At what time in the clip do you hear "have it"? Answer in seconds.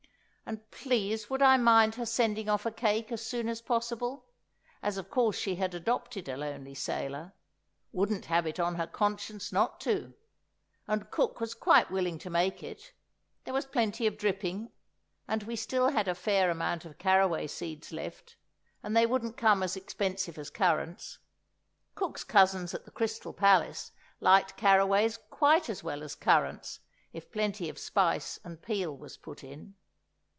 8.25-8.59